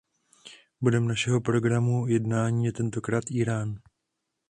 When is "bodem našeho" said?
0.81-1.41